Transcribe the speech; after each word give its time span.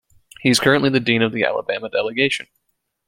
He 0.39 0.49
is 0.49 0.59
currently 0.59 0.89
the 0.89 0.99
dean 0.99 1.21
of 1.21 1.31
the 1.31 1.43
Alabama 1.43 1.87
delegation. 1.87 2.47